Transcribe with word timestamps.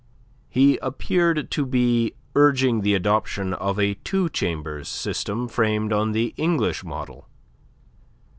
He 0.49 0.77
appeared 0.79 1.51
to 1.51 1.63
be 1.63 2.15
urging 2.35 2.81
the 2.81 2.95
adoption 2.95 3.53
of 3.53 3.77
a 3.77 3.93
two 3.93 4.29
chambers 4.29 4.87
system 4.89 5.47
framed 5.47 5.93
on 5.93 6.11
the 6.11 6.33
English 6.37 6.83
model. 6.83 7.27